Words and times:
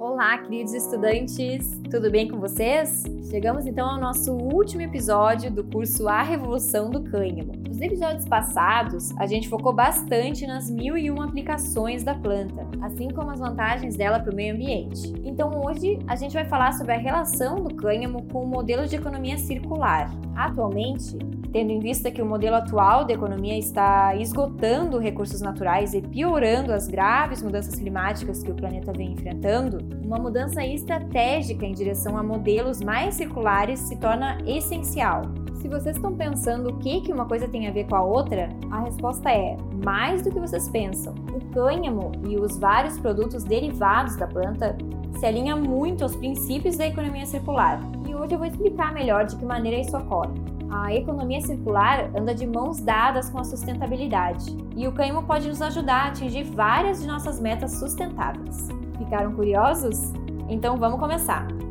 Olá, 0.00 0.38
queridos 0.38 0.74
estudantes! 0.74 1.76
Tudo 1.90 2.08
bem 2.08 2.28
com 2.28 2.38
vocês? 2.38 3.02
Chegamos 3.28 3.66
então 3.66 3.90
ao 3.90 3.98
nosso 3.98 4.32
último 4.32 4.80
episódio 4.80 5.50
do 5.50 5.64
curso 5.64 6.06
A 6.06 6.22
Revolução 6.22 6.88
do 6.88 7.02
Cânhamo. 7.02 7.52
Nos 7.66 7.80
episódios 7.80 8.24
passados, 8.24 9.10
a 9.18 9.26
gente 9.26 9.48
focou 9.48 9.72
bastante 9.72 10.46
nas 10.46 10.70
mil 10.70 10.96
e 10.96 11.10
uma 11.10 11.24
aplicações 11.24 12.04
da 12.04 12.14
planta, 12.14 12.64
assim 12.80 13.08
como 13.08 13.32
as 13.32 13.40
vantagens 13.40 13.96
dela 13.96 14.20
para 14.20 14.32
o 14.32 14.36
meio 14.36 14.54
ambiente. 14.54 15.12
Então 15.24 15.50
hoje 15.64 15.98
a 16.06 16.14
gente 16.14 16.32
vai 16.32 16.44
falar 16.44 16.74
sobre 16.74 16.92
a 16.92 16.98
relação 16.98 17.56
do 17.56 17.74
cânhamo 17.74 18.22
com 18.32 18.44
o 18.44 18.46
modelo 18.46 18.86
de 18.86 18.94
economia 18.94 19.36
circular. 19.36 20.08
Atualmente, 20.38 21.18
tendo 21.52 21.72
em 21.72 21.80
vista 21.80 22.12
que 22.12 22.22
o 22.22 22.24
modelo 22.24 22.54
atual 22.54 23.04
da 23.04 23.12
economia 23.12 23.58
está 23.58 24.14
esgotando 24.14 24.96
recursos 24.96 25.40
naturais 25.40 25.94
e 25.94 26.00
piorando 26.00 26.72
as 26.72 26.86
graves 26.86 27.42
mudanças 27.42 27.74
climáticas 27.74 28.40
que 28.40 28.52
o 28.52 28.54
planeta 28.54 28.92
vem 28.92 29.14
enfrentando, 29.14 29.78
uma 30.00 30.16
mudança 30.16 30.64
estratégica 30.64 31.66
em 31.66 31.72
direção 31.72 32.16
a 32.16 32.22
modelos 32.22 32.80
mais 32.80 33.16
circulares 33.16 33.80
se 33.80 33.96
torna 33.96 34.38
essencial. 34.46 35.22
Se 35.58 35.68
vocês 35.68 35.96
estão 35.96 36.14
pensando 36.14 36.70
o 36.70 36.78
que, 36.78 37.00
que 37.00 37.12
uma 37.12 37.26
coisa 37.26 37.48
tem 37.48 37.66
a 37.66 37.72
ver 37.72 37.84
com 37.88 37.96
a 37.96 38.02
outra, 38.02 38.48
a 38.70 38.80
resposta 38.80 39.28
é 39.30 39.56
mais 39.84 40.22
do 40.22 40.30
que 40.30 40.38
vocês 40.38 40.68
pensam. 40.68 41.14
O 41.34 41.40
cânhamo 41.52 42.12
e 42.28 42.36
os 42.36 42.58
vários 42.58 42.98
produtos 42.98 43.42
derivados 43.42 44.16
da 44.16 44.26
planta 44.28 44.78
se 45.18 45.26
alinham 45.26 45.60
muito 45.60 46.04
aos 46.04 46.14
princípios 46.14 46.76
da 46.76 46.86
economia 46.86 47.26
circular. 47.26 47.80
E 48.08 48.14
hoje 48.14 48.34
eu 48.34 48.38
vou 48.38 48.46
explicar 48.46 48.94
melhor 48.94 49.26
de 49.26 49.34
que 49.36 49.44
maneira 49.44 49.80
isso 49.80 49.96
ocorre. 49.96 50.32
A 50.70 50.94
economia 50.94 51.40
circular 51.40 52.08
anda 52.16 52.34
de 52.34 52.46
mãos 52.46 52.78
dadas 52.78 53.28
com 53.28 53.38
a 53.38 53.44
sustentabilidade, 53.44 54.56
e 54.76 54.86
o 54.86 54.92
cânhamo 54.92 55.24
pode 55.24 55.48
nos 55.48 55.60
ajudar 55.60 56.04
a 56.04 56.08
atingir 56.08 56.44
várias 56.44 57.00
de 57.00 57.06
nossas 57.08 57.40
metas 57.40 57.72
sustentáveis. 57.72 58.68
Ficaram 58.96 59.32
curiosos? 59.32 60.12
Então 60.48 60.76
vamos 60.76 61.00
começar! 61.00 61.67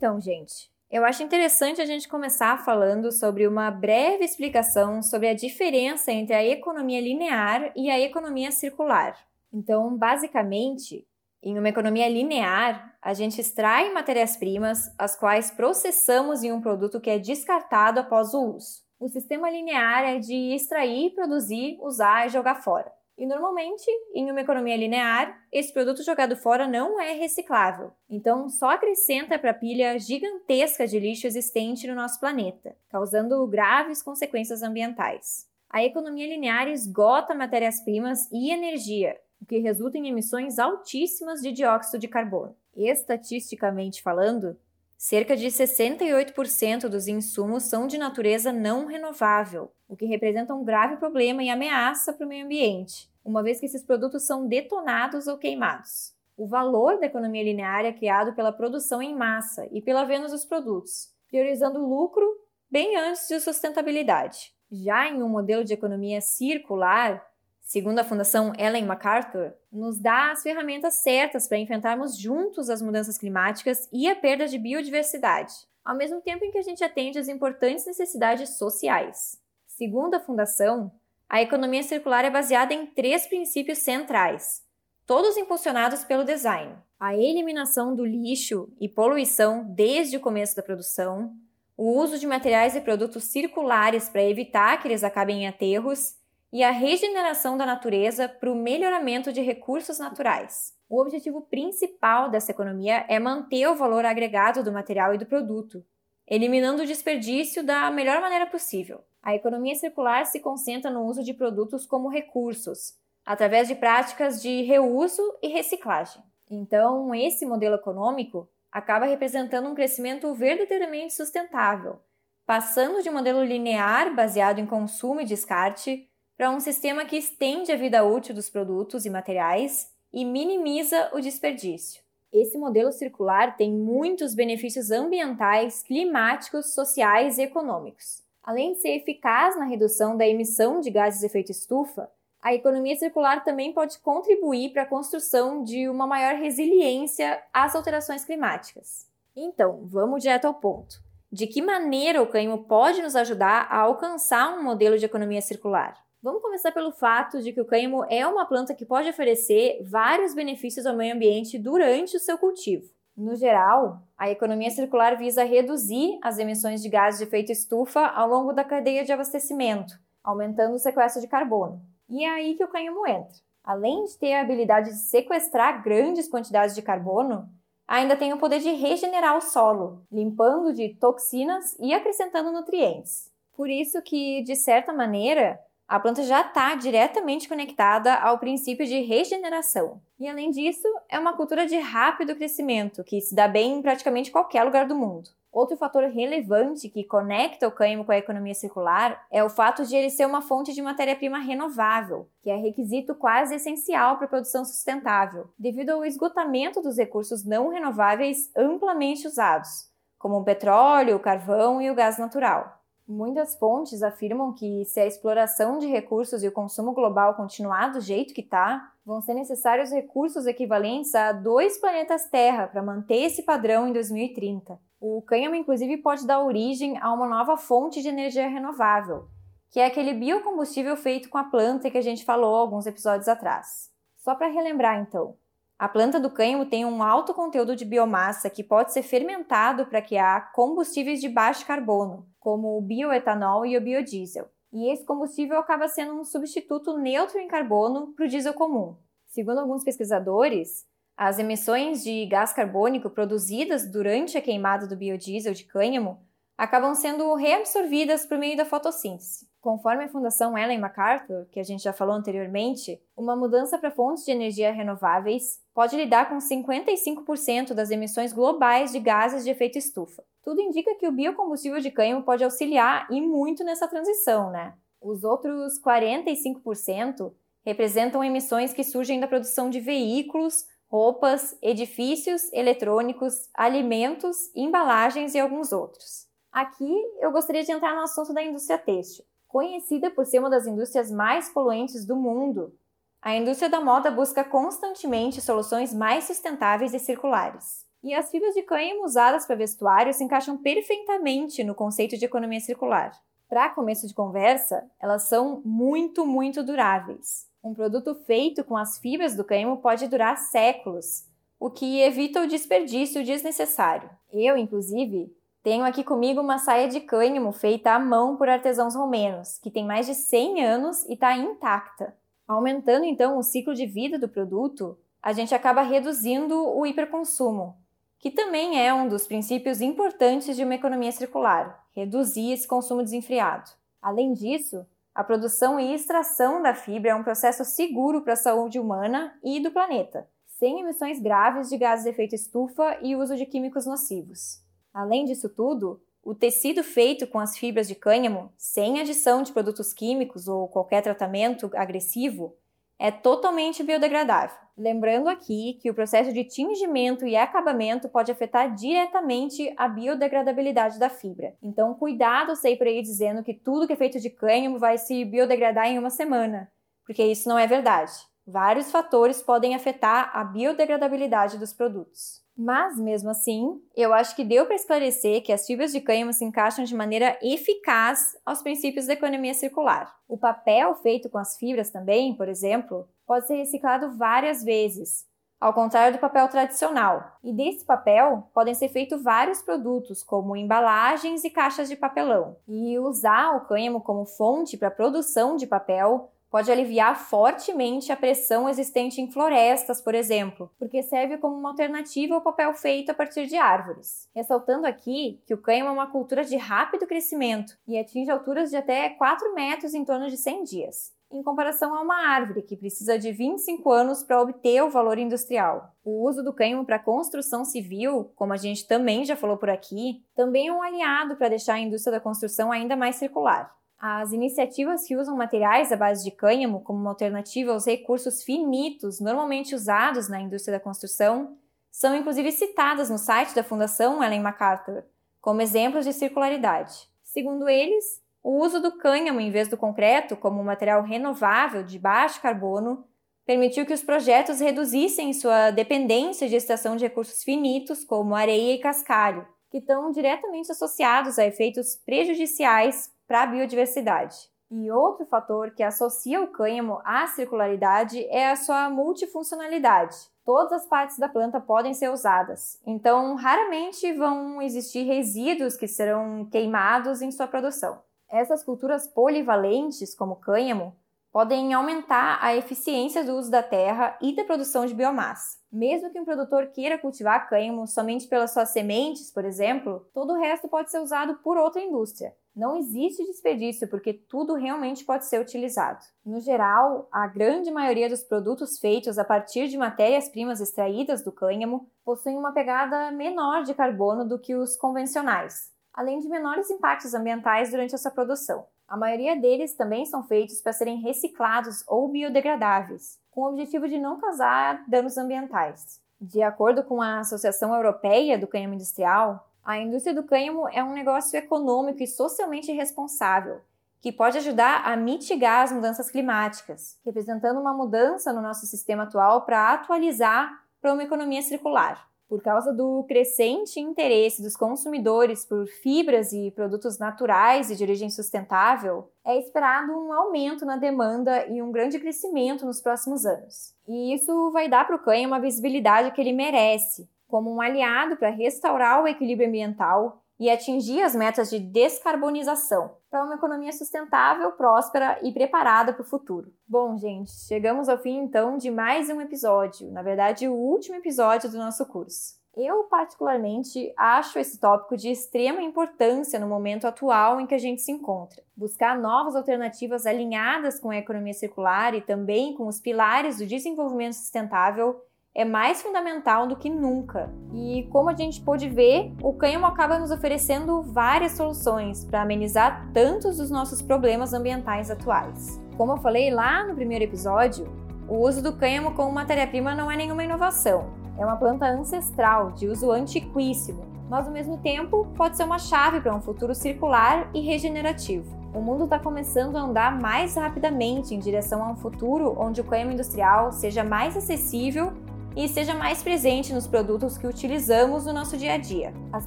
Então, 0.00 0.18
gente, 0.18 0.70
eu 0.90 1.04
acho 1.04 1.22
interessante 1.22 1.78
a 1.78 1.84
gente 1.84 2.08
começar 2.08 2.64
falando 2.64 3.12
sobre 3.12 3.46
uma 3.46 3.70
breve 3.70 4.24
explicação 4.24 5.02
sobre 5.02 5.28
a 5.28 5.34
diferença 5.34 6.10
entre 6.10 6.34
a 6.34 6.42
economia 6.42 7.02
linear 7.02 7.70
e 7.76 7.90
a 7.90 8.00
economia 8.00 8.50
circular. 8.50 9.14
Então, 9.52 9.94
basicamente, 9.94 11.06
em 11.42 11.58
uma 11.58 11.68
economia 11.68 12.08
linear, 12.08 12.96
a 13.02 13.12
gente 13.12 13.42
extrai 13.42 13.92
matérias-primas, 13.92 14.90
as 14.96 15.14
quais 15.14 15.50
processamos 15.50 16.42
em 16.42 16.50
um 16.50 16.62
produto 16.62 16.98
que 16.98 17.10
é 17.10 17.18
descartado 17.18 18.00
após 18.00 18.32
o 18.32 18.54
uso. 18.54 18.80
O 18.98 19.06
sistema 19.06 19.50
linear 19.50 20.04
é 20.04 20.18
de 20.18 20.54
extrair, 20.54 21.10
produzir, 21.10 21.76
usar 21.78 22.26
e 22.26 22.30
jogar 22.30 22.62
fora. 22.62 22.90
E 23.20 23.26
normalmente, 23.26 23.84
em 24.14 24.30
uma 24.30 24.40
economia 24.40 24.78
linear, 24.78 25.44
esse 25.52 25.70
produto 25.74 26.02
jogado 26.02 26.34
fora 26.34 26.66
não 26.66 26.98
é 26.98 27.12
reciclável. 27.12 27.92
Então, 28.08 28.48
só 28.48 28.70
acrescenta 28.70 29.38
para 29.38 29.50
a 29.50 29.54
pilha 29.54 29.98
gigantesca 29.98 30.86
de 30.86 30.98
lixo 30.98 31.26
existente 31.26 31.86
no 31.86 31.94
nosso 31.94 32.18
planeta, 32.18 32.74
causando 32.88 33.46
graves 33.46 34.02
consequências 34.02 34.62
ambientais. 34.62 35.46
A 35.68 35.84
economia 35.84 36.26
linear 36.26 36.66
esgota 36.68 37.34
matérias-primas 37.34 38.26
e 38.32 38.50
energia, 38.50 39.20
o 39.38 39.44
que 39.44 39.58
resulta 39.58 39.98
em 39.98 40.08
emissões 40.08 40.58
altíssimas 40.58 41.42
de 41.42 41.52
dióxido 41.52 42.00
de 42.00 42.08
carbono. 42.08 42.56
Estatisticamente 42.74 44.00
falando, 44.00 44.58
cerca 44.96 45.36
de 45.36 45.48
68% 45.48 46.88
dos 46.88 47.06
insumos 47.06 47.64
são 47.64 47.86
de 47.86 47.98
natureza 47.98 48.50
não 48.50 48.86
renovável, 48.86 49.70
o 49.86 49.94
que 49.94 50.06
representa 50.06 50.54
um 50.54 50.64
grave 50.64 50.96
problema 50.96 51.42
e 51.42 51.50
ameaça 51.50 52.14
para 52.14 52.24
o 52.24 52.28
meio 52.28 52.46
ambiente, 52.46 53.09
uma 53.30 53.42
vez 53.42 53.60
que 53.60 53.66
esses 53.66 53.84
produtos 53.84 54.24
são 54.24 54.46
detonados 54.46 55.26
ou 55.26 55.38
queimados. 55.38 56.12
O 56.36 56.46
valor 56.46 56.98
da 56.98 57.06
economia 57.06 57.44
linear 57.44 57.84
é 57.84 57.92
criado 57.92 58.34
pela 58.34 58.52
produção 58.52 59.00
em 59.00 59.14
massa 59.14 59.68
e 59.70 59.80
pela 59.80 60.04
venda 60.04 60.28
dos 60.28 60.44
produtos, 60.44 61.14
priorizando 61.28 61.78
o 61.78 61.88
lucro 61.88 62.26
bem 62.70 62.96
antes 62.96 63.28
de 63.28 63.38
sustentabilidade. 63.40 64.52
Já 64.70 65.08
em 65.08 65.22
um 65.22 65.28
modelo 65.28 65.64
de 65.64 65.74
economia 65.74 66.20
circular, 66.20 67.24
segundo 67.60 67.98
a 67.98 68.04
Fundação 68.04 68.52
Ellen 68.58 68.86
MacArthur, 68.86 69.52
nos 69.70 70.00
dá 70.00 70.32
as 70.32 70.42
ferramentas 70.42 70.94
certas 71.02 71.46
para 71.46 71.58
enfrentarmos 71.58 72.16
juntos 72.16 72.70
as 72.70 72.80
mudanças 72.80 73.18
climáticas 73.18 73.88
e 73.92 74.08
a 74.08 74.16
perda 74.16 74.46
de 74.46 74.58
biodiversidade, 74.58 75.52
ao 75.84 75.96
mesmo 75.96 76.20
tempo 76.20 76.44
em 76.44 76.50
que 76.50 76.58
a 76.58 76.62
gente 76.62 76.82
atende 76.82 77.18
às 77.18 77.28
importantes 77.28 77.86
necessidades 77.86 78.56
sociais. 78.56 79.38
Segundo 79.66 80.14
a 80.14 80.20
Fundação, 80.20 80.92
a 81.30 81.40
economia 81.40 81.84
circular 81.84 82.24
é 82.24 82.30
baseada 82.30 82.74
em 82.74 82.86
três 82.86 83.24
princípios 83.28 83.78
centrais, 83.78 84.62
todos 85.06 85.36
impulsionados 85.36 86.02
pelo 86.02 86.24
design: 86.24 86.74
a 86.98 87.14
eliminação 87.14 87.94
do 87.94 88.04
lixo 88.04 88.68
e 88.80 88.88
poluição 88.88 89.64
desde 89.72 90.16
o 90.16 90.20
começo 90.20 90.56
da 90.56 90.62
produção, 90.62 91.32
o 91.76 91.96
uso 91.96 92.18
de 92.18 92.26
materiais 92.26 92.74
e 92.74 92.80
produtos 92.80 93.24
circulares 93.24 94.08
para 94.08 94.24
evitar 94.24 94.82
que 94.82 94.88
eles 94.88 95.04
acabem 95.04 95.44
em 95.44 95.46
aterros 95.46 96.16
e 96.52 96.64
a 96.64 96.72
regeneração 96.72 97.56
da 97.56 97.64
natureza 97.64 98.28
para 98.28 98.50
o 98.50 98.56
melhoramento 98.56 99.32
de 99.32 99.40
recursos 99.40 100.00
naturais. 100.00 100.74
O 100.88 101.00
objetivo 101.00 101.42
principal 101.42 102.28
dessa 102.28 102.50
economia 102.50 103.06
é 103.08 103.20
manter 103.20 103.68
o 103.68 103.76
valor 103.76 104.04
agregado 104.04 104.64
do 104.64 104.72
material 104.72 105.14
e 105.14 105.18
do 105.18 105.26
produto, 105.26 105.84
eliminando 106.30 106.84
o 106.84 106.86
desperdício 106.86 107.64
da 107.64 107.90
melhor 107.90 108.20
maneira 108.20 108.46
possível. 108.46 109.02
A 109.20 109.34
economia 109.34 109.74
circular 109.74 110.24
se 110.24 110.38
concentra 110.38 110.88
no 110.88 111.04
uso 111.04 111.24
de 111.24 111.34
produtos 111.34 111.84
como 111.84 112.08
recursos, 112.08 112.94
através 113.26 113.66
de 113.66 113.74
práticas 113.74 114.40
de 114.40 114.62
reuso 114.62 115.22
e 115.42 115.48
reciclagem. 115.48 116.22
Então, 116.48 117.12
esse 117.14 117.44
modelo 117.44 117.74
econômico 117.74 118.48
acaba 118.70 119.06
representando 119.06 119.68
um 119.68 119.74
crescimento 119.74 120.32
verdadeiramente 120.32 121.14
sustentável, 121.14 122.00
passando 122.46 123.02
de 123.02 123.10
um 123.10 123.12
modelo 123.12 123.44
linear 123.44 124.14
baseado 124.14 124.60
em 124.60 124.66
consumo 124.66 125.20
e 125.20 125.26
descarte 125.26 126.08
para 126.36 126.50
um 126.50 126.60
sistema 126.60 127.04
que 127.04 127.16
estende 127.16 127.72
a 127.72 127.76
vida 127.76 128.04
útil 128.04 128.34
dos 128.34 128.48
produtos 128.48 129.04
e 129.04 129.10
materiais 129.10 129.92
e 130.12 130.24
minimiza 130.24 131.10
o 131.12 131.20
desperdício. 131.20 132.02
Esse 132.32 132.56
modelo 132.56 132.92
circular 132.92 133.56
tem 133.56 133.72
muitos 133.72 134.34
benefícios 134.34 134.90
ambientais, 134.90 135.82
climáticos, 135.82 136.72
sociais 136.74 137.38
e 137.38 137.42
econômicos. 137.42 138.22
Além 138.42 138.72
de 138.72 138.80
ser 138.80 138.90
eficaz 138.90 139.58
na 139.58 139.64
redução 139.64 140.16
da 140.16 140.26
emissão 140.26 140.80
de 140.80 140.90
gases 140.90 141.20
de 141.20 141.26
efeito 141.26 141.50
estufa, 141.50 142.08
a 142.40 142.54
economia 142.54 142.96
circular 142.96 143.44
também 143.44 143.72
pode 143.72 143.98
contribuir 143.98 144.72
para 144.72 144.82
a 144.82 144.86
construção 144.86 145.62
de 145.62 145.88
uma 145.88 146.06
maior 146.06 146.36
resiliência 146.36 147.42
às 147.52 147.74
alterações 147.74 148.24
climáticas. 148.24 149.06
Então, 149.36 149.80
vamos 149.84 150.22
direto 150.22 150.46
ao 150.46 150.54
ponto. 150.54 151.02
De 151.30 151.46
que 151.46 151.60
maneira 151.60 152.22
o 152.22 152.26
cânhamo 152.26 152.64
pode 152.64 153.02
nos 153.02 153.14
ajudar 153.14 153.66
a 153.70 153.80
alcançar 153.80 154.56
um 154.56 154.62
modelo 154.62 154.98
de 154.98 155.04
economia 155.04 155.42
circular? 155.42 155.96
Vamos 156.22 156.42
começar 156.42 156.70
pelo 156.70 156.92
fato 156.92 157.40
de 157.40 157.50
que 157.50 157.62
o 157.62 157.64
cânhamo 157.64 158.04
é 158.10 158.26
uma 158.26 158.44
planta 158.44 158.74
que 158.74 158.84
pode 158.84 159.08
oferecer 159.08 159.82
vários 159.88 160.34
benefícios 160.34 160.84
ao 160.84 160.94
meio 160.94 161.14
ambiente 161.14 161.58
durante 161.58 162.14
o 162.14 162.20
seu 162.20 162.36
cultivo. 162.36 162.86
No 163.16 163.34
geral, 163.34 164.02
a 164.18 164.28
economia 164.28 164.70
circular 164.70 165.16
visa 165.16 165.44
reduzir 165.44 166.18
as 166.22 166.38
emissões 166.38 166.82
de 166.82 166.90
gases 166.90 167.20
de 167.20 167.24
efeito 167.24 167.50
estufa 167.50 168.06
ao 168.06 168.28
longo 168.28 168.52
da 168.52 168.62
cadeia 168.62 169.02
de 169.02 169.10
abastecimento, 169.10 169.98
aumentando 170.22 170.74
o 170.74 170.78
sequestro 170.78 171.22
de 171.22 171.26
carbono. 171.26 171.80
E 172.06 172.22
é 172.22 172.28
aí 172.28 172.54
que 172.54 172.64
o 172.64 172.68
cânhamo 172.68 173.06
entra. 173.06 173.38
Além 173.64 174.04
de 174.04 174.18
ter 174.18 174.34
a 174.34 174.42
habilidade 174.42 174.90
de 174.90 174.98
sequestrar 174.98 175.82
grandes 175.82 176.28
quantidades 176.28 176.74
de 176.74 176.82
carbono, 176.82 177.48
ainda 177.88 178.14
tem 178.14 178.30
o 178.34 178.38
poder 178.38 178.58
de 178.58 178.72
regenerar 178.72 179.38
o 179.38 179.40
solo, 179.40 180.02
limpando 180.12 180.74
de 180.74 180.94
toxinas 180.96 181.78
e 181.80 181.94
acrescentando 181.94 182.52
nutrientes. 182.52 183.32
Por 183.56 183.70
isso 183.70 184.02
que, 184.02 184.42
de 184.42 184.54
certa 184.54 184.92
maneira, 184.92 185.58
a 185.90 185.98
planta 185.98 186.22
já 186.22 186.42
está 186.42 186.72
diretamente 186.76 187.48
conectada 187.48 188.14
ao 188.14 188.38
princípio 188.38 188.86
de 188.86 189.00
regeneração. 189.00 190.00
E 190.20 190.28
além 190.28 190.52
disso, 190.52 190.86
é 191.08 191.18
uma 191.18 191.32
cultura 191.32 191.66
de 191.66 191.76
rápido 191.80 192.36
crescimento, 192.36 193.02
que 193.02 193.20
se 193.20 193.34
dá 193.34 193.48
bem 193.48 193.72
em 193.72 193.82
praticamente 193.82 194.30
qualquer 194.30 194.62
lugar 194.62 194.86
do 194.86 194.94
mundo. 194.94 195.30
Outro 195.50 195.76
fator 195.76 196.04
relevante 196.04 196.88
que 196.88 197.02
conecta 197.02 197.66
o 197.66 197.72
cânhamo 197.72 198.04
com 198.04 198.12
a 198.12 198.18
economia 198.18 198.54
circular 198.54 199.26
é 199.32 199.42
o 199.42 199.50
fato 199.50 199.84
de 199.84 199.96
ele 199.96 200.10
ser 200.10 200.26
uma 200.26 200.40
fonte 200.40 200.72
de 200.72 200.80
matéria-prima 200.80 201.38
renovável, 201.38 202.28
que 202.40 202.50
é 202.50 202.54
requisito 202.54 203.12
quase 203.16 203.56
essencial 203.56 204.14
para 204.14 204.26
a 204.26 204.28
produção 204.28 204.64
sustentável, 204.64 205.50
devido 205.58 205.90
ao 205.90 206.04
esgotamento 206.04 206.80
dos 206.80 206.96
recursos 206.98 207.44
não 207.44 207.68
renováveis 207.68 208.48
amplamente 208.56 209.26
usados, 209.26 209.90
como 210.16 210.36
o 210.36 210.44
petróleo, 210.44 211.16
o 211.16 211.20
carvão 211.20 211.82
e 211.82 211.90
o 211.90 211.96
gás 211.96 212.16
natural. 212.16 212.79
Muitas 213.12 213.56
fontes 213.56 214.04
afirmam 214.04 214.52
que, 214.52 214.84
se 214.84 215.00
a 215.00 215.04
exploração 215.04 215.80
de 215.80 215.86
recursos 215.88 216.44
e 216.44 216.46
o 216.46 216.52
consumo 216.52 216.92
global 216.92 217.34
continuar 217.34 217.88
do 217.88 218.00
jeito 218.00 218.32
que 218.32 218.40
está, 218.40 218.92
vão 219.04 219.20
ser 219.20 219.34
necessários 219.34 219.90
recursos 219.90 220.46
equivalentes 220.46 221.12
a 221.16 221.32
dois 221.32 221.76
planetas 221.76 222.28
Terra 222.30 222.68
para 222.68 222.84
manter 222.84 223.16
esse 223.16 223.42
padrão 223.42 223.88
em 223.88 223.92
2030. 223.92 224.78
O 225.00 225.20
cânhamo, 225.22 225.56
inclusive, 225.56 225.96
pode 225.96 226.24
dar 226.24 226.40
origem 226.40 226.98
a 227.02 227.12
uma 227.12 227.26
nova 227.26 227.56
fonte 227.56 228.00
de 228.00 228.06
energia 228.06 228.46
renovável, 228.46 229.26
que 229.72 229.80
é 229.80 229.86
aquele 229.86 230.14
biocombustível 230.14 230.96
feito 230.96 231.28
com 231.28 231.36
a 231.36 231.50
planta 231.50 231.90
que 231.90 231.98
a 231.98 232.02
gente 232.02 232.24
falou 232.24 232.54
alguns 232.54 232.86
episódios 232.86 233.26
atrás. 233.26 233.90
Só 234.18 234.36
para 234.36 234.46
relembrar 234.46 235.00
então, 235.00 235.34
a 235.76 235.88
planta 235.88 236.20
do 236.20 236.30
cânhamo 236.30 236.66
tem 236.66 236.84
um 236.84 237.02
alto 237.02 237.34
conteúdo 237.34 237.74
de 237.74 237.84
biomassa 237.84 238.48
que 238.48 238.62
pode 238.62 238.92
ser 238.92 239.02
fermentado 239.02 239.86
para 239.86 240.00
criar 240.00 240.52
combustíveis 240.52 241.20
de 241.20 241.28
baixo 241.28 241.66
carbono, 241.66 242.29
como 242.40 242.76
o 242.76 242.80
bioetanol 242.80 243.66
e 243.66 243.76
o 243.76 243.80
biodiesel. 243.80 244.48
E 244.72 244.90
esse 244.92 245.04
combustível 245.04 245.58
acaba 245.58 245.88
sendo 245.88 246.14
um 246.14 246.24
substituto 246.24 246.96
neutro 246.96 247.38
em 247.38 247.46
carbono 247.46 248.12
para 248.14 248.24
o 248.24 248.28
diesel 248.28 248.54
comum. 248.54 248.96
Segundo 249.26 249.58
alguns 249.58 249.84
pesquisadores, 249.84 250.86
as 251.16 251.38
emissões 251.38 252.02
de 252.02 252.24
gás 252.26 252.52
carbônico 252.52 253.10
produzidas 253.10 253.86
durante 253.86 254.38
a 254.38 254.42
queimada 254.42 254.86
do 254.86 254.96
biodiesel 254.96 255.52
de 255.52 255.64
cânhamo 255.64 256.18
acabam 256.56 256.94
sendo 256.94 257.34
reabsorvidas 257.34 258.24
por 258.24 258.38
meio 258.38 258.56
da 258.56 258.64
fotossíntese. 258.64 259.49
Conforme 259.60 260.04
a 260.04 260.08
Fundação 260.08 260.56
Ellen 260.56 260.78
MacArthur, 260.78 261.46
que 261.50 261.60
a 261.60 261.62
gente 261.62 261.82
já 261.82 261.92
falou 261.92 262.14
anteriormente, 262.14 262.98
uma 263.14 263.36
mudança 263.36 263.76
para 263.76 263.90
fontes 263.90 264.24
de 264.24 264.30
energia 264.30 264.72
renováveis 264.72 265.60
pode 265.74 265.96
lidar 265.96 266.30
com 266.30 266.38
55% 266.38 267.74
das 267.74 267.90
emissões 267.90 268.32
globais 268.32 268.90
de 268.90 268.98
gases 268.98 269.44
de 269.44 269.50
efeito 269.50 269.76
estufa. 269.76 270.24
Tudo 270.42 270.62
indica 270.62 270.94
que 270.94 271.06
o 271.06 271.12
biocombustível 271.12 271.78
de 271.78 271.90
cânhamo 271.90 272.22
pode 272.22 272.42
auxiliar 272.42 273.06
e 273.10 273.20
muito 273.20 273.62
nessa 273.62 273.86
transição, 273.86 274.50
né? 274.50 274.72
Os 274.98 275.24
outros 275.24 275.78
45% 275.80 277.30
representam 277.62 278.24
emissões 278.24 278.72
que 278.72 278.82
surgem 278.82 279.20
da 279.20 279.28
produção 279.28 279.68
de 279.68 279.78
veículos, 279.78 280.64
roupas, 280.88 281.56
edifícios, 281.62 282.50
eletrônicos, 282.52 283.48
alimentos, 283.52 284.50
embalagens 284.56 285.34
e 285.34 285.38
alguns 285.38 285.70
outros. 285.70 286.26
Aqui 286.50 286.92
eu 287.20 287.30
gostaria 287.30 287.62
de 287.62 287.70
entrar 287.70 287.94
no 287.94 288.02
assunto 288.02 288.32
da 288.32 288.42
indústria 288.42 288.78
têxtil. 288.78 289.24
Conhecida 289.50 290.12
por 290.12 290.24
ser 290.24 290.38
uma 290.38 290.48
das 290.48 290.64
indústrias 290.64 291.10
mais 291.10 291.48
poluentes 291.48 292.06
do 292.06 292.14
mundo, 292.14 292.72
a 293.20 293.34
indústria 293.34 293.68
da 293.68 293.80
moda 293.80 294.08
busca 294.08 294.44
constantemente 294.44 295.40
soluções 295.40 295.92
mais 295.92 296.22
sustentáveis 296.22 296.94
e 296.94 297.00
circulares. 297.00 297.84
E 298.00 298.14
as 298.14 298.30
fibras 298.30 298.54
de 298.54 298.62
cânhamo 298.62 299.04
usadas 299.04 299.44
para 299.44 299.56
vestuário 299.56 300.14
se 300.14 300.22
encaixam 300.22 300.56
perfeitamente 300.56 301.64
no 301.64 301.74
conceito 301.74 302.16
de 302.16 302.24
economia 302.24 302.60
circular. 302.60 303.10
Para 303.48 303.70
começo 303.70 304.06
de 304.06 304.14
conversa, 304.14 304.88
elas 305.00 305.24
são 305.24 305.60
muito, 305.64 306.24
muito 306.24 306.62
duráveis. 306.62 307.48
Um 307.62 307.74
produto 307.74 308.14
feito 308.14 308.62
com 308.62 308.76
as 308.76 308.98
fibras 308.98 309.34
do 309.34 309.44
cânhamo 309.44 309.78
pode 309.78 310.06
durar 310.06 310.38
séculos, 310.38 311.26
o 311.58 311.68
que 311.68 312.00
evita 312.02 312.40
o 312.40 312.46
desperdício 312.46 313.24
desnecessário. 313.24 314.08
Eu, 314.32 314.56
inclusive, 314.56 315.28
tenho 315.62 315.84
aqui 315.84 316.02
comigo 316.02 316.40
uma 316.40 316.58
saia 316.58 316.88
de 316.88 317.00
cânhamo 317.00 317.52
feita 317.52 317.92
à 317.92 317.98
mão 317.98 318.36
por 318.36 318.48
artesãos 318.48 318.94
romenos, 318.94 319.58
que 319.58 319.70
tem 319.70 319.84
mais 319.84 320.06
de 320.06 320.14
100 320.14 320.64
anos 320.64 321.04
e 321.04 321.12
está 321.12 321.36
intacta. 321.36 322.16
Aumentando 322.48 323.04
então 323.04 323.36
o 323.36 323.42
ciclo 323.42 323.74
de 323.74 323.84
vida 323.84 324.18
do 324.18 324.28
produto, 324.28 324.98
a 325.22 325.34
gente 325.34 325.54
acaba 325.54 325.82
reduzindo 325.82 326.56
o 326.66 326.86
hiperconsumo, 326.86 327.76
que 328.18 328.30
também 328.30 328.80
é 328.80 328.92
um 328.92 329.06
dos 329.06 329.26
princípios 329.26 329.82
importantes 329.82 330.56
de 330.56 330.64
uma 330.64 330.74
economia 330.74 331.12
circular, 331.12 331.84
reduzir 331.94 332.52
esse 332.52 332.66
consumo 332.66 333.02
desenfreado. 333.02 333.70
Além 334.00 334.32
disso, 334.32 334.86
a 335.14 335.22
produção 335.22 335.78
e 335.78 335.92
extração 335.92 336.62
da 336.62 336.74
fibra 336.74 337.10
é 337.10 337.14
um 337.14 337.22
processo 337.22 337.66
seguro 337.66 338.22
para 338.22 338.32
a 338.32 338.36
saúde 338.36 338.80
humana 338.80 339.38
e 339.44 339.60
do 339.60 339.70
planeta, 339.70 340.26
sem 340.46 340.80
emissões 340.80 341.20
graves 341.20 341.68
de 341.68 341.76
gases 341.76 342.04
de 342.04 342.10
efeito 342.10 342.34
estufa 342.34 342.98
e 343.02 343.14
uso 343.14 343.36
de 343.36 343.44
químicos 343.44 343.84
nocivos. 343.84 344.69
Além 344.92 345.24
disso 345.24 345.48
tudo, 345.48 346.00
o 346.22 346.34
tecido 346.34 346.84
feito 346.84 347.26
com 347.26 347.38
as 347.38 347.56
fibras 347.56 347.88
de 347.88 347.94
cânhamo, 347.94 348.52
sem 348.56 349.00
adição 349.00 349.42
de 349.42 349.52
produtos 349.52 349.92
químicos 349.92 350.48
ou 350.48 350.68
qualquer 350.68 351.02
tratamento 351.02 351.70
agressivo, 351.74 352.56
é 352.98 353.10
totalmente 353.10 353.82
biodegradável. 353.82 354.56
Lembrando 354.76 355.28
aqui 355.28 355.78
que 355.80 355.90
o 355.90 355.94
processo 355.94 356.34
de 356.34 356.44
tingimento 356.44 357.26
e 357.26 357.34
acabamento 357.34 358.10
pode 358.10 358.30
afetar 358.30 358.74
diretamente 358.74 359.72
a 359.78 359.88
biodegradabilidade 359.88 360.98
da 360.98 361.08
fibra. 361.08 361.54
Então, 361.62 361.94
cuidado 361.94 362.54
sair 362.54 362.76
por 362.76 362.86
aí 362.86 363.00
dizendo 363.00 363.42
que 363.42 363.54
tudo 363.54 363.86
que 363.86 363.94
é 363.94 363.96
feito 363.96 364.20
de 364.20 364.28
cânhamo 364.28 364.78
vai 364.78 364.98
se 364.98 365.24
biodegradar 365.24 365.86
em 365.86 365.98
uma 365.98 366.10
semana, 366.10 366.70
porque 367.06 367.24
isso 367.24 367.48
não 367.48 367.58
é 367.58 367.66
verdade. 367.66 368.12
Vários 368.46 368.90
fatores 368.90 369.40
podem 369.40 369.74
afetar 369.74 370.30
a 370.34 370.44
biodegradabilidade 370.44 371.56
dos 371.56 371.72
produtos. 371.72 372.39
Mas, 372.56 372.98
mesmo 372.98 373.30
assim, 373.30 373.80
eu 373.96 374.12
acho 374.12 374.36
que 374.36 374.44
deu 374.44 374.66
para 374.66 374.74
esclarecer 374.74 375.42
que 375.42 375.52
as 375.52 375.66
fibras 375.66 375.92
de 375.92 376.00
cânhamo 376.00 376.32
se 376.32 376.44
encaixam 376.44 376.84
de 376.84 376.94
maneira 376.94 377.38
eficaz 377.42 378.36
aos 378.44 378.62
princípios 378.62 379.06
da 379.06 379.14
economia 379.14 379.54
circular. 379.54 380.14
O 380.28 380.36
papel 380.36 380.94
feito 380.96 381.30
com 381.30 381.38
as 381.38 381.56
fibras 381.56 381.90
também, 381.90 382.34
por 382.34 382.48
exemplo, 382.48 383.08
pode 383.26 383.46
ser 383.46 383.56
reciclado 383.56 384.16
várias 384.16 384.62
vezes, 384.62 385.26
ao 385.60 385.72
contrário 385.72 386.16
do 386.16 386.20
papel 386.20 386.48
tradicional. 386.48 387.38
E 387.44 387.52
desse 387.52 387.84
papel 387.84 388.50
podem 388.52 388.74
ser 388.74 388.88
feitos 388.88 389.22
vários 389.22 389.62
produtos, 389.62 390.22
como 390.22 390.56
embalagens 390.56 391.44
e 391.44 391.50
caixas 391.50 391.88
de 391.88 391.96
papelão. 391.96 392.56
E 392.66 392.98
usar 392.98 393.56
o 393.56 393.66
cânhamo 393.66 394.00
como 394.00 394.24
fonte 394.24 394.76
para 394.76 394.88
a 394.88 394.92
produção 394.92 395.56
de 395.56 395.66
papel 395.66 396.30
pode 396.50 396.70
aliviar 396.70 397.16
fortemente 397.16 398.10
a 398.10 398.16
pressão 398.16 398.68
existente 398.68 399.20
em 399.20 399.30
florestas, 399.30 400.00
por 400.00 400.14
exemplo, 400.14 400.70
porque 400.78 401.02
serve 401.02 401.38
como 401.38 401.56
uma 401.56 401.70
alternativa 401.70 402.34
ao 402.34 402.42
papel 402.42 402.74
feito 402.74 403.10
a 403.10 403.14
partir 403.14 403.46
de 403.46 403.56
árvores. 403.56 404.28
Ressaltando 404.34 404.86
aqui 404.86 405.40
que 405.46 405.54
o 405.54 405.58
cânhamo 405.58 405.90
é 405.90 405.92
uma 405.92 406.10
cultura 406.10 406.44
de 406.44 406.56
rápido 406.56 407.06
crescimento 407.06 407.78
e 407.86 407.96
atinge 407.96 408.30
alturas 408.30 408.70
de 408.70 408.76
até 408.76 409.10
4 409.10 409.54
metros 409.54 409.94
em 409.94 410.04
torno 410.04 410.28
de 410.28 410.36
100 410.36 410.64
dias 410.64 411.20
em 411.32 411.42
comparação 411.42 411.94
a 411.94 412.02
uma 412.02 412.26
árvore 412.26 412.62
que 412.62 412.76
precisa 412.76 413.16
de 413.16 413.30
25 413.30 413.90
anos 413.90 414.22
para 414.22 414.42
obter 414.42 414.82
o 414.82 414.90
valor 414.90 415.16
industrial. 415.16 415.94
O 416.04 416.28
uso 416.28 416.42
do 416.42 416.52
cânhamo 416.52 416.84
para 416.84 416.98
construção 416.98 417.64
civil, 417.64 418.32
como 418.34 418.52
a 418.52 418.56
gente 418.56 418.86
também 418.86 419.24
já 419.24 419.36
falou 419.36 419.56
por 419.56 419.70
aqui, 419.70 420.24
também 420.34 420.68
é 420.68 420.72
um 420.72 420.82
aliado 420.82 421.36
para 421.36 421.50
deixar 421.50 421.74
a 421.74 421.80
indústria 421.80 422.12
da 422.12 422.20
construção 422.20 422.72
ainda 422.72 422.96
mais 422.96 423.16
circular. 423.16 423.72
As 424.02 424.32
iniciativas 424.32 425.06
que 425.06 425.14
usam 425.14 425.36
materiais 425.36 425.92
à 425.92 425.96
base 425.96 426.24
de 426.24 426.30
cânhamo 426.30 426.80
como 426.80 426.98
uma 426.98 427.10
alternativa 427.10 427.72
aos 427.72 427.84
recursos 427.84 428.42
finitos 428.42 429.20
normalmente 429.20 429.74
usados 429.74 430.26
na 430.26 430.40
indústria 430.40 430.78
da 430.78 430.82
construção 430.82 431.58
são 431.90 432.16
inclusive 432.16 432.50
citadas 432.50 433.10
no 433.10 433.18
site 433.18 433.54
da 433.54 433.62
Fundação 433.62 434.24
Ellen 434.24 434.40
MacArthur 434.40 435.04
como 435.38 435.60
exemplos 435.60 436.06
de 436.06 436.14
circularidade. 436.14 437.10
Segundo 437.22 437.68
eles, 437.68 438.22
o 438.42 438.64
uso 438.64 438.80
do 438.80 438.96
cânhamo 438.96 439.38
em 439.38 439.50
vez 439.50 439.68
do 439.68 439.76
concreto 439.76 440.34
como 440.34 440.62
um 440.62 440.64
material 440.64 441.02
renovável 441.02 441.82
de 441.82 441.98
baixo 441.98 442.40
carbono 442.40 443.04
permitiu 443.44 443.84
que 443.84 443.92
os 443.92 444.02
projetos 444.02 444.60
reduzissem 444.60 445.34
sua 445.34 445.70
dependência 445.70 446.48
de 446.48 446.56
extração 446.56 446.96
de 446.96 447.04
recursos 447.04 447.42
finitos 447.42 448.02
como 448.02 448.34
areia 448.34 448.74
e 448.74 448.78
cascalho, 448.78 449.46
que 449.70 449.76
estão 449.76 450.10
diretamente 450.10 450.72
associados 450.72 451.38
a 451.38 451.44
efeitos 451.44 451.96
prejudiciais 451.96 453.10
para 453.30 453.44
a 453.44 453.46
biodiversidade. 453.46 454.36
E 454.68 454.90
outro 454.90 455.24
fator 455.24 455.70
que 455.70 455.84
associa 455.84 456.42
o 456.42 456.48
cânhamo 456.48 457.00
à 457.04 457.28
circularidade 457.28 458.24
é 458.24 458.50
a 458.50 458.56
sua 458.56 458.90
multifuncionalidade. 458.90 460.16
Todas 460.44 460.72
as 460.72 460.86
partes 460.86 461.16
da 461.16 461.28
planta 461.28 461.60
podem 461.60 461.94
ser 461.94 462.10
usadas, 462.10 462.80
então 462.84 463.36
raramente 463.36 464.12
vão 464.14 464.60
existir 464.60 465.04
resíduos 465.04 465.76
que 465.76 465.86
serão 465.86 466.44
queimados 466.50 467.22
em 467.22 467.30
sua 467.30 467.46
produção. 467.46 468.02
Essas 468.28 468.64
culturas 468.64 469.06
polivalentes, 469.06 470.12
como 470.12 470.34
cânhamo, 470.34 470.96
podem 471.32 471.72
aumentar 471.72 472.40
a 472.42 472.56
eficiência 472.56 473.22
do 473.22 473.36
uso 473.36 473.48
da 473.48 473.62
terra 473.62 474.18
e 474.20 474.34
da 474.34 474.42
produção 474.42 474.86
de 474.86 474.94
biomassa. 474.94 475.58
Mesmo 475.70 476.10
que 476.10 476.18
um 476.18 476.24
produtor 476.24 476.66
queira 476.72 476.98
cultivar 476.98 477.48
cânhamo 477.48 477.86
somente 477.86 478.26
pelas 478.26 478.50
suas 478.50 478.70
sementes, 478.70 479.30
por 479.30 479.44
exemplo, 479.44 480.04
todo 480.12 480.32
o 480.32 480.40
resto 480.40 480.66
pode 480.66 480.90
ser 480.90 480.98
usado 480.98 481.36
por 481.44 481.56
outra 481.56 481.80
indústria. 481.80 482.34
Não 482.54 482.76
existe 482.76 483.24
desperdício 483.24 483.88
porque 483.88 484.12
tudo 484.12 484.54
realmente 484.54 485.04
pode 485.04 485.24
ser 485.26 485.40
utilizado. 485.40 486.04
No 486.24 486.40
geral, 486.40 487.08
a 487.12 487.26
grande 487.26 487.70
maioria 487.70 488.08
dos 488.08 488.22
produtos 488.22 488.78
feitos 488.78 489.18
a 489.18 489.24
partir 489.24 489.68
de 489.68 489.78
matérias-primas 489.78 490.60
extraídas 490.60 491.22
do 491.24 491.30
cânhamo 491.30 491.88
possuem 492.04 492.36
uma 492.36 492.52
pegada 492.52 493.12
menor 493.12 493.62
de 493.62 493.72
carbono 493.72 494.28
do 494.28 494.38
que 494.38 494.54
os 494.54 494.76
convencionais, 494.76 495.70
além 495.94 496.18
de 496.18 496.28
menores 496.28 496.68
impactos 496.70 497.14
ambientais 497.14 497.70
durante 497.70 497.94
essa 497.94 498.10
produção. 498.10 498.66
A 498.88 498.96
maioria 498.96 499.36
deles 499.36 499.74
também 499.74 500.04
são 500.04 500.24
feitos 500.24 500.60
para 500.60 500.72
serem 500.72 501.00
reciclados 501.00 501.84
ou 501.86 502.08
biodegradáveis, 502.08 503.20
com 503.30 503.42
o 503.42 503.48
objetivo 503.50 503.88
de 503.88 503.96
não 503.98 504.20
causar 504.20 504.84
danos 504.88 505.16
ambientais. 505.16 506.00
De 506.20 506.42
acordo 506.42 506.82
com 506.82 507.00
a 507.00 507.20
Associação 507.20 507.72
Europeia 507.72 508.36
do 508.36 508.48
Cânhamo 508.48 508.74
Industrial, 508.74 509.48
a 509.64 509.78
indústria 509.78 510.14
do 510.14 510.22
cânhamo 510.22 510.68
é 510.68 510.82
um 510.82 510.92
negócio 510.92 511.38
econômico 511.38 512.02
e 512.02 512.06
socialmente 512.06 512.72
responsável, 512.72 513.60
que 514.00 514.10
pode 514.10 514.38
ajudar 514.38 514.82
a 514.84 514.96
mitigar 514.96 515.62
as 515.62 515.72
mudanças 515.72 516.10
climáticas, 516.10 516.98
representando 517.04 517.60
uma 517.60 517.74
mudança 517.74 518.32
no 518.32 518.40
nosso 518.40 518.66
sistema 518.66 519.02
atual 519.02 519.42
para 519.42 519.72
atualizar 519.72 520.50
para 520.80 520.92
uma 520.92 521.02
economia 521.02 521.42
circular. 521.42 522.08
Por 522.26 522.40
causa 522.40 522.72
do 522.72 523.04
crescente 523.08 523.80
interesse 523.80 524.40
dos 524.40 524.56
consumidores 524.56 525.44
por 525.44 525.66
fibras 525.66 526.32
e 526.32 526.52
produtos 526.52 526.96
naturais 526.96 527.70
e 527.70 527.76
de 527.76 527.82
origem 527.82 528.08
sustentável, 528.08 529.10
é 529.24 529.36
esperado 529.36 529.92
um 529.92 530.12
aumento 530.12 530.64
na 530.64 530.76
demanda 530.76 531.44
e 531.48 531.60
um 531.60 531.72
grande 531.72 531.98
crescimento 531.98 532.64
nos 532.64 532.80
próximos 532.80 533.26
anos. 533.26 533.74
E 533.86 534.14
isso 534.14 534.52
vai 534.52 534.68
dar 534.68 534.86
para 534.86 534.94
o 534.94 535.00
cânhamo 535.00 535.34
a 535.34 535.40
visibilidade 535.40 536.12
que 536.12 536.20
ele 536.20 536.32
merece, 536.32 537.08
como 537.30 537.54
um 537.54 537.60
aliado 537.60 538.16
para 538.16 538.28
restaurar 538.28 539.02
o 539.02 539.08
equilíbrio 539.08 539.48
ambiental 539.48 540.22
e 540.38 540.50
atingir 540.50 541.02
as 541.02 541.14
metas 541.14 541.50
de 541.50 541.60
descarbonização 541.60 542.96
para 543.10 543.22
uma 543.22 543.34
economia 543.34 543.72
sustentável, 543.72 544.52
próspera 544.52 545.18
e 545.22 545.32
preparada 545.32 545.92
para 545.92 546.02
o 546.02 546.08
futuro. 546.08 546.50
Bom, 546.66 546.96
gente, 546.96 547.30
chegamos 547.30 547.88
ao 547.88 547.98
fim 547.98 548.16
então 548.16 548.56
de 548.56 548.70
mais 548.70 549.10
um 549.10 549.20
episódio, 549.20 549.90
na 549.92 550.02
verdade, 550.02 550.48
o 550.48 550.54
último 550.54 550.96
episódio 550.96 551.50
do 551.50 551.58
nosso 551.58 551.84
curso. 551.86 552.40
Eu, 552.56 552.84
particularmente, 552.84 553.92
acho 553.96 554.38
esse 554.38 554.58
tópico 554.58 554.96
de 554.96 555.10
extrema 555.10 555.62
importância 555.62 556.38
no 556.38 556.48
momento 556.48 556.86
atual 556.86 557.40
em 557.40 557.46
que 557.46 557.54
a 557.54 557.58
gente 557.58 557.80
se 557.80 557.92
encontra. 557.92 558.42
Buscar 558.56 558.98
novas 558.98 559.36
alternativas 559.36 560.04
alinhadas 560.04 560.80
com 560.80 560.90
a 560.90 560.96
economia 560.96 561.32
circular 561.32 561.94
e 561.94 562.00
também 562.00 562.54
com 562.54 562.66
os 562.66 562.80
pilares 562.80 563.38
do 563.38 563.46
desenvolvimento 563.46 564.14
sustentável 564.14 565.00
é 565.32 565.44
mais 565.44 565.80
fundamental 565.80 566.48
do 566.48 566.56
que 566.56 566.68
nunca. 566.68 567.30
E 567.54 567.86
como 567.90 568.10
a 568.10 568.14
gente 568.14 568.40
pôde 568.40 568.68
ver, 568.68 569.12
o 569.22 569.32
cânhamo 569.32 569.64
acaba 569.64 569.98
nos 569.98 570.10
oferecendo 570.10 570.82
várias 570.82 571.32
soluções 571.32 572.04
para 572.04 572.22
amenizar 572.22 572.90
tantos 572.92 573.36
dos 573.36 573.48
nossos 573.48 573.80
problemas 573.80 574.32
ambientais 574.32 574.90
atuais. 574.90 575.60
Como 575.76 575.92
eu 575.92 575.98
falei 575.98 576.30
lá 576.30 576.66
no 576.66 576.74
primeiro 576.74 577.04
episódio, 577.04 577.72
o 578.08 578.16
uso 578.26 578.42
do 578.42 578.56
cânhamo 578.56 578.92
como 578.92 579.12
matéria-prima 579.12 579.72
não 579.72 579.88
é 579.88 579.96
nenhuma 579.96 580.24
inovação. 580.24 580.90
É 581.16 581.24
uma 581.24 581.36
planta 581.36 581.66
ancestral 581.66 582.50
de 582.50 582.66
uso 582.66 582.90
antiquíssimo, 582.90 583.86
mas 584.08 584.26
ao 584.26 584.32
mesmo 584.32 584.58
tempo 584.58 585.06
pode 585.16 585.36
ser 585.36 585.44
uma 585.44 585.60
chave 585.60 586.00
para 586.00 586.14
um 586.14 586.20
futuro 586.20 586.56
circular 586.56 587.30
e 587.32 587.40
regenerativo. 587.40 588.36
O 588.52 588.60
mundo 588.60 588.82
está 588.82 588.98
começando 588.98 589.54
a 589.56 589.60
andar 589.60 590.00
mais 590.00 590.34
rapidamente 590.34 591.14
em 591.14 591.20
direção 591.20 591.62
a 591.62 591.70
um 591.70 591.76
futuro 591.76 592.34
onde 592.36 592.60
o 592.60 592.64
cânhamo 592.64 592.90
industrial 592.90 593.52
seja 593.52 593.84
mais 593.84 594.16
acessível 594.16 594.92
e 595.36 595.44
esteja 595.44 595.74
mais 595.74 596.02
presente 596.02 596.52
nos 596.52 596.66
produtos 596.66 597.16
que 597.16 597.26
utilizamos 597.26 598.06
no 598.06 598.12
nosso 598.12 598.36
dia 598.36 598.54
a 598.54 598.58
dia. 598.58 598.92
As 599.12 599.26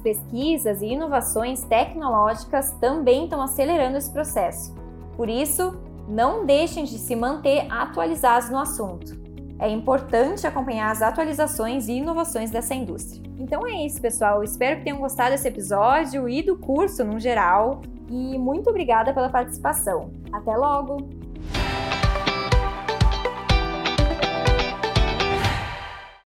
pesquisas 0.00 0.82
e 0.82 0.86
inovações 0.86 1.62
tecnológicas 1.62 2.72
também 2.80 3.24
estão 3.24 3.40
acelerando 3.40 3.96
esse 3.96 4.10
processo. 4.10 4.74
Por 5.16 5.28
isso, 5.28 5.78
não 6.08 6.44
deixem 6.44 6.84
de 6.84 6.98
se 6.98 7.16
manter 7.16 7.66
atualizados 7.70 8.50
no 8.50 8.58
assunto. 8.58 9.24
É 9.58 9.68
importante 9.68 10.46
acompanhar 10.46 10.90
as 10.90 11.00
atualizações 11.00 11.88
e 11.88 11.92
inovações 11.92 12.50
dessa 12.50 12.74
indústria. 12.74 13.22
Então 13.38 13.66
é 13.66 13.86
isso, 13.86 14.00
pessoal. 14.00 14.42
Espero 14.42 14.78
que 14.78 14.84
tenham 14.84 14.98
gostado 14.98 15.30
desse 15.30 15.48
episódio 15.48 16.28
e 16.28 16.42
do 16.42 16.56
curso 16.56 17.04
no 17.04 17.18
geral. 17.18 17.80
E 18.10 18.36
muito 18.36 18.68
obrigada 18.68 19.14
pela 19.14 19.28
participação. 19.28 20.10
Até 20.32 20.56
logo! 20.56 21.08